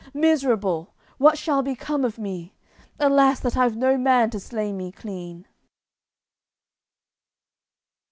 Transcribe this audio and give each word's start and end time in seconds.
Miserable! 0.15 0.95
What 1.19 1.37
shall 1.37 1.61
become 1.61 2.03
of 2.03 2.17
me? 2.17 2.55
Alas! 2.99 3.39
That 3.39 3.55
I've 3.55 3.75
no 3.75 3.99
man 3.99 4.31
to 4.31 4.39
slay 4.39 4.73
me 4.73 4.91
clean!" 4.91 5.45